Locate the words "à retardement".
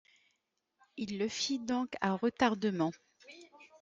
2.01-2.91